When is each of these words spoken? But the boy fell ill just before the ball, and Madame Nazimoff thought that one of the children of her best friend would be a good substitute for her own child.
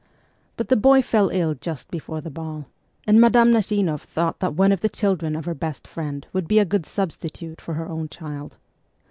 But 0.57 0.69
the 0.69 0.75
boy 0.75 1.03
fell 1.03 1.29
ill 1.29 1.53
just 1.53 1.91
before 1.91 2.21
the 2.21 2.31
ball, 2.31 2.65
and 3.05 3.21
Madame 3.21 3.51
Nazimoff 3.51 4.01
thought 4.05 4.39
that 4.39 4.55
one 4.55 4.71
of 4.71 4.81
the 4.81 4.89
children 4.89 5.35
of 5.35 5.45
her 5.45 5.53
best 5.53 5.85
friend 5.87 6.25
would 6.33 6.47
be 6.47 6.57
a 6.57 6.65
good 6.65 6.87
substitute 6.87 7.61
for 7.61 7.75
her 7.75 7.87
own 7.87 8.09
child. 8.09 8.57